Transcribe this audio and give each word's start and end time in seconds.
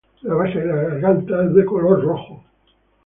La 0.23 0.33
base 0.33 0.55
de 0.57 0.65
la 0.65 0.77
garganta 0.81 1.45
es 1.45 1.53
de 1.53 1.63
color 1.63 2.01
rojo. 2.03 2.43